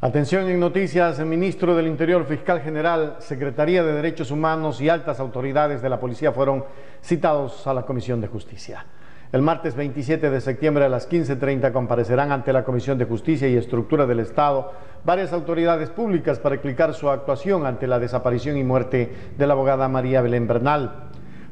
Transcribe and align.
Atención 0.00 0.48
en 0.48 0.60
noticias, 0.60 1.18
el 1.18 1.26
ministro 1.26 1.74
del 1.74 1.88
Interior, 1.88 2.24
fiscal 2.24 2.60
general, 2.60 3.16
Secretaría 3.18 3.82
de 3.82 3.94
Derechos 3.94 4.30
Humanos 4.30 4.80
y 4.80 4.88
altas 4.88 5.18
autoridades 5.18 5.82
de 5.82 5.88
la 5.88 5.98
policía 5.98 6.30
fueron 6.30 6.64
citados 7.02 7.66
a 7.66 7.74
la 7.74 7.82
Comisión 7.82 8.20
de 8.20 8.28
Justicia. 8.28 8.86
El 9.32 9.42
martes 9.42 9.74
27 9.74 10.30
de 10.30 10.40
septiembre 10.40 10.84
a 10.84 10.88
las 10.88 11.10
15.30 11.10 11.72
comparecerán 11.72 12.30
ante 12.30 12.52
la 12.52 12.62
Comisión 12.62 12.96
de 12.96 13.06
Justicia 13.06 13.48
y 13.48 13.56
Estructura 13.56 14.06
del 14.06 14.20
Estado 14.20 14.70
varias 15.04 15.32
autoridades 15.32 15.90
públicas 15.90 16.38
para 16.38 16.54
explicar 16.54 16.94
su 16.94 17.10
actuación 17.10 17.66
ante 17.66 17.88
la 17.88 17.98
desaparición 17.98 18.56
y 18.56 18.62
muerte 18.62 19.12
de 19.36 19.46
la 19.48 19.54
abogada 19.54 19.88
María 19.88 20.22
Belén 20.22 20.46
Bernal. 20.46 21.07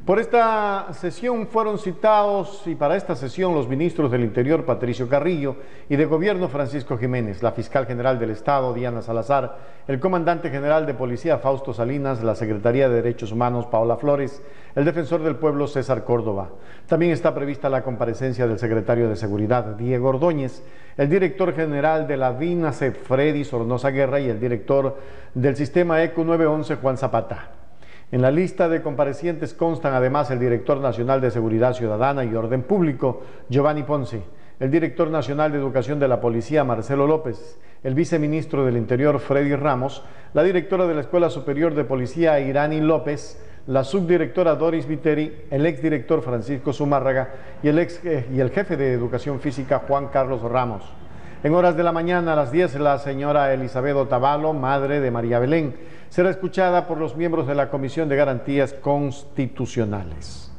Por 0.07 0.19
esta 0.19 0.87
sesión 0.93 1.47
fueron 1.47 1.77
citados 1.77 2.65
y 2.65 2.75
para 2.75 2.95
esta 2.95 3.13
sesión 3.17 3.53
los 3.53 3.67
ministros 3.67 4.09
del 4.09 4.23
Interior 4.23 4.63
Patricio 4.63 5.09
Carrillo 5.09 5.57
y 5.89 5.97
de 5.97 6.05
Gobierno 6.05 6.47
Francisco 6.47 6.97
Jiménez, 6.97 7.43
la 7.43 7.51
fiscal 7.51 7.85
general 7.85 8.17
del 8.17 8.29
Estado 8.29 8.73
Diana 8.73 9.01
Salazar, 9.01 9.57
el 9.85 9.99
comandante 9.99 10.49
general 10.49 10.85
de 10.85 10.93
Policía 10.93 11.39
Fausto 11.39 11.73
Salinas, 11.73 12.23
la 12.23 12.35
Secretaría 12.35 12.87
de 12.87 12.95
Derechos 12.95 13.33
Humanos 13.33 13.65
Paola 13.65 13.97
Flores, 13.97 14.41
el 14.75 14.85
defensor 14.85 15.23
del 15.23 15.35
pueblo 15.35 15.67
César 15.67 16.05
Córdoba. 16.05 16.51
También 16.87 17.11
está 17.11 17.35
prevista 17.35 17.69
la 17.69 17.83
comparecencia 17.83 18.47
del 18.47 18.59
secretario 18.59 19.09
de 19.09 19.17
Seguridad 19.17 19.75
Diego 19.75 20.07
Ordóñez, 20.07 20.63
el 20.95 21.09
director 21.09 21.53
general 21.53 22.07
de 22.07 22.15
la 22.15 22.31
DINASE 22.31 22.93
Freddy 22.93 23.43
Sornosa 23.43 23.89
Guerra 23.89 24.21
y 24.21 24.29
el 24.29 24.39
director 24.39 24.99
del 25.33 25.57
sistema 25.57 26.01
ECO 26.01 26.23
911 26.23 26.75
Juan 26.75 26.95
Zapata. 26.95 27.56
En 28.09 28.21
la 28.21 28.31
lista 28.31 28.69
de 28.69 28.81
comparecientes 28.81 29.53
constan 29.53 29.93
además 29.93 30.31
el 30.31 30.39
director 30.39 30.79
nacional 30.79 31.19
de 31.19 31.29
Seguridad 31.29 31.73
Ciudadana 31.73 32.23
y 32.23 32.33
Orden 32.33 32.63
Público, 32.63 33.21
Giovanni 33.49 33.83
Ponce, 33.83 34.21
el 34.61 34.71
director 34.71 35.09
nacional 35.09 35.51
de 35.51 35.57
Educación 35.57 35.99
de 35.99 36.07
la 36.07 36.21
Policía, 36.21 36.63
Marcelo 36.63 37.05
López, 37.05 37.59
el 37.83 37.95
viceministro 37.95 38.65
del 38.65 38.77
Interior, 38.77 39.19
Freddy 39.19 39.53
Ramos, 39.55 40.05
la 40.33 40.43
directora 40.43 40.87
de 40.87 40.95
la 40.95 41.01
Escuela 41.01 41.29
Superior 41.29 41.75
de 41.75 41.83
Policía, 41.83 42.39
Irani 42.39 42.79
López, 42.79 43.43
la 43.67 43.83
subdirectora 43.83 44.55
Doris 44.55 44.87
Viteri, 44.87 45.43
el 45.51 45.65
exdirector 45.65 46.21
Francisco 46.21 46.71
Zumárraga 46.71 47.33
y 47.61 47.67
el, 47.67 47.77
ex, 47.77 47.99
eh, 48.05 48.25
y 48.33 48.39
el 48.39 48.51
jefe 48.51 48.77
de 48.77 48.93
Educación 48.93 49.41
Física, 49.41 49.83
Juan 49.85 50.07
Carlos 50.07 50.41
Ramos. 50.43 50.85
En 51.43 51.53
horas 51.53 51.77
de 51.77 51.83
la 51.83 51.91
mañana 51.91 52.33
a 52.33 52.35
las 52.35 52.51
10, 52.51 52.79
la 52.79 52.97
señora 52.97 53.53
Elizabeth 53.53 53.95
Otavalo, 53.95 54.53
madre 54.53 54.99
de 54.99 55.11
María 55.11 55.37
Belén, 55.37 55.75
será 56.09 56.31
escuchada 56.31 56.87
por 56.87 56.97
los 56.97 57.15
miembros 57.15 57.45
de 57.45 57.53
la 57.53 57.69
Comisión 57.69 58.09
de 58.09 58.15
Garantías 58.15 58.73
Constitucionales. 58.73 60.51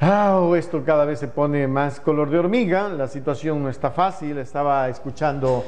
Ah, 0.00 0.44
esto 0.56 0.82
cada 0.84 1.04
vez 1.04 1.20
se 1.20 1.28
pone 1.28 1.68
más 1.68 2.00
color 2.00 2.28
de 2.28 2.40
hormiga, 2.40 2.88
la 2.88 3.06
situación 3.06 3.62
no 3.62 3.68
está 3.68 3.92
fácil. 3.92 4.36
Estaba 4.38 4.88
escuchando 4.88 5.64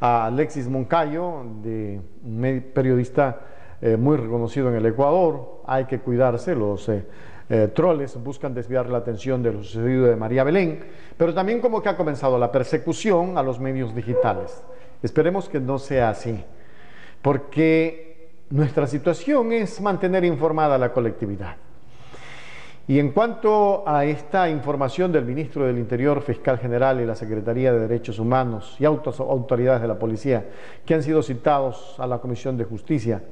a 0.00 0.26
Alexis 0.26 0.66
Moncayo, 0.66 1.44
de 1.62 2.00
periodista 2.72 3.40
eh, 3.82 3.96
muy 3.96 4.16
reconocido 4.16 4.68
en 4.68 4.76
el 4.76 4.86
Ecuador. 4.86 5.62
Hay 5.66 5.86
que 5.86 6.00
cuidarse, 6.00 6.54
los 6.54 6.88
eh, 6.88 7.04
eh, 7.48 7.68
troles 7.74 8.22
buscan 8.22 8.54
desviar 8.54 8.88
la 8.88 8.98
atención 8.98 9.42
de 9.42 9.52
lo 9.52 9.62
sucedido 9.62 10.06
de 10.06 10.16
María 10.16 10.44
Belén, 10.44 10.84
pero 11.16 11.34
también 11.34 11.60
como 11.60 11.82
que 11.82 11.88
ha 11.88 11.96
comenzado 11.96 12.38
la 12.38 12.52
persecución 12.52 13.36
a 13.38 13.42
los 13.42 13.58
medios 13.58 13.94
digitales. 13.94 14.62
Esperemos 15.02 15.48
que 15.48 15.60
no 15.60 15.78
sea 15.78 16.10
así, 16.10 16.44
porque 17.22 18.30
nuestra 18.50 18.86
situación 18.86 19.52
es 19.52 19.80
mantener 19.80 20.24
informada 20.24 20.74
a 20.74 20.78
la 20.78 20.92
colectividad. 20.92 21.56
Y 22.90 22.98
en 22.98 23.12
cuanto 23.12 23.84
a 23.86 24.04
esta 24.04 24.50
información 24.50 25.12
del 25.12 25.24
ministro 25.24 25.64
del 25.64 25.78
Interior, 25.78 26.22
fiscal 26.22 26.58
general 26.58 27.00
y 27.00 27.06
la 27.06 27.14
Secretaría 27.14 27.72
de 27.72 27.78
Derechos 27.78 28.18
Humanos 28.18 28.74
y 28.80 28.84
autoridades 28.84 29.80
de 29.80 29.86
la 29.86 29.96
policía 29.96 30.46
que 30.84 30.94
han 30.94 31.04
sido 31.04 31.22
citados 31.22 31.94
a 32.00 32.08
la 32.08 32.18
Comisión 32.18 32.56
de 32.56 32.64
Justicia, 32.64 33.22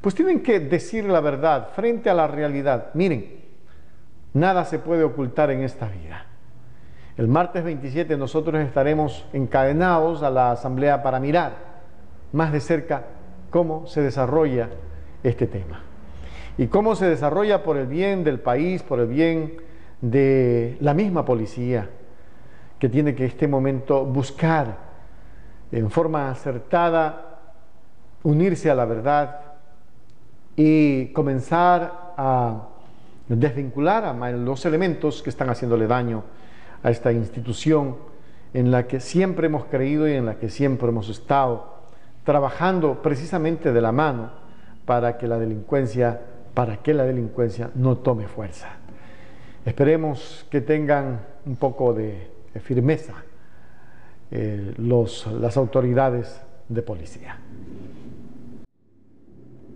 pues 0.00 0.14
tienen 0.14 0.40
que 0.40 0.60
decir 0.60 1.04
la 1.06 1.20
verdad 1.20 1.70
frente 1.74 2.08
a 2.08 2.14
la 2.14 2.28
realidad. 2.28 2.90
Miren, 2.94 3.38
Nada 4.34 4.64
se 4.64 4.78
puede 4.78 5.02
ocultar 5.02 5.50
en 5.50 5.64
esta 5.64 5.88
vida. 5.88 6.26
El 7.16 7.26
martes 7.26 7.64
27 7.64 8.16
nosotros 8.16 8.60
estaremos 8.60 9.26
encadenados 9.32 10.22
a 10.22 10.30
la 10.30 10.52
asamblea 10.52 11.02
para 11.02 11.18
mirar 11.18 11.56
más 12.30 12.52
de 12.52 12.60
cerca 12.60 13.06
cómo 13.50 13.88
se 13.88 14.00
desarrolla 14.00 14.68
este 15.24 15.48
tema. 15.48 15.87
Y 16.58 16.66
cómo 16.66 16.94
se 16.96 17.06
desarrolla 17.06 17.62
por 17.62 17.76
el 17.76 17.86
bien 17.86 18.24
del 18.24 18.40
país, 18.40 18.82
por 18.82 19.00
el 19.00 19.06
bien 19.06 19.56
de 20.00 20.76
la 20.80 20.92
misma 20.92 21.24
policía, 21.24 21.88
que 22.78 22.88
tiene 22.88 23.14
que 23.14 23.24
en 23.24 23.30
este 23.30 23.48
momento 23.48 24.04
buscar 24.04 24.76
en 25.72 25.90
forma 25.90 26.30
acertada 26.30 27.40
unirse 28.22 28.70
a 28.70 28.74
la 28.74 28.84
verdad 28.84 29.40
y 30.56 31.06
comenzar 31.12 32.14
a 32.16 32.68
desvincular 33.28 34.04
a 34.04 34.30
los 34.32 34.64
elementos 34.66 35.22
que 35.22 35.30
están 35.30 35.50
haciéndole 35.50 35.86
daño 35.86 36.24
a 36.82 36.90
esta 36.90 37.12
institución 37.12 37.96
en 38.54 38.70
la 38.70 38.86
que 38.86 39.00
siempre 39.00 39.46
hemos 39.46 39.66
creído 39.66 40.08
y 40.08 40.14
en 40.14 40.26
la 40.26 40.36
que 40.36 40.48
siempre 40.48 40.88
hemos 40.88 41.08
estado 41.08 41.78
trabajando 42.24 43.02
precisamente 43.02 43.72
de 43.72 43.80
la 43.80 43.92
mano 43.92 44.30
para 44.84 45.18
que 45.18 45.26
la 45.26 45.38
delincuencia, 45.38 46.20
para 46.58 46.78
que 46.78 46.92
la 46.92 47.04
delincuencia 47.04 47.70
no 47.76 47.98
tome 47.98 48.26
fuerza. 48.26 48.66
Esperemos 49.64 50.44
que 50.50 50.60
tengan 50.60 51.20
un 51.46 51.54
poco 51.54 51.94
de, 51.94 52.32
firmeza 52.60 53.14
eh, 54.32 54.74
las 54.76 55.56
autoridades 55.56 56.42
de 56.68 56.82
policía. 56.82 57.38